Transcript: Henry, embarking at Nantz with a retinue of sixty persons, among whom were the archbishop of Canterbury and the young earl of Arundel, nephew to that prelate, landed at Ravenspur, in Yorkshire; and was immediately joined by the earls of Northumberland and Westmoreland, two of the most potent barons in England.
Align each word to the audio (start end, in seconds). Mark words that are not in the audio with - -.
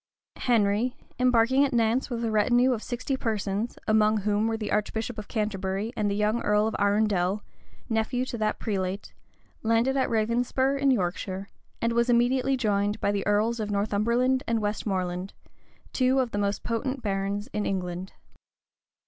Henry, 0.37 0.97
embarking 1.19 1.63
at 1.63 1.73
Nantz 1.73 2.09
with 2.09 2.25
a 2.25 2.31
retinue 2.31 2.71
of 2.73 2.81
sixty 2.81 3.15
persons, 3.15 3.77
among 3.87 4.21
whom 4.21 4.47
were 4.47 4.57
the 4.57 4.71
archbishop 4.71 5.19
of 5.19 5.27
Canterbury 5.27 5.93
and 5.95 6.09
the 6.09 6.15
young 6.15 6.41
earl 6.41 6.65
of 6.65 6.75
Arundel, 6.79 7.43
nephew 7.87 8.25
to 8.25 8.37
that 8.39 8.57
prelate, 8.57 9.13
landed 9.61 9.95
at 9.95 10.09
Ravenspur, 10.09 10.75
in 10.79 10.89
Yorkshire; 10.89 11.49
and 11.83 11.93
was 11.93 12.09
immediately 12.09 12.57
joined 12.57 12.99
by 12.99 13.11
the 13.11 13.27
earls 13.27 13.59
of 13.59 13.69
Northumberland 13.69 14.41
and 14.47 14.59
Westmoreland, 14.59 15.35
two 15.93 16.17
of 16.19 16.31
the 16.31 16.39
most 16.39 16.63
potent 16.63 17.03
barons 17.03 17.45
in 17.53 17.67
England. 17.67 18.13